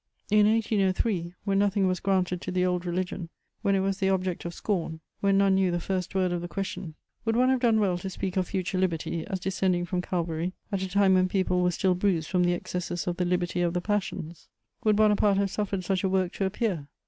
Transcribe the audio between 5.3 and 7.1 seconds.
none knew the first word of the question,